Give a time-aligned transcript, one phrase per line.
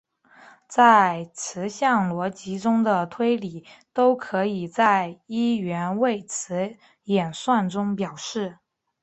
[0.67, 8.57] 在词项逻辑中的推理都可以在一元谓词演算中表示。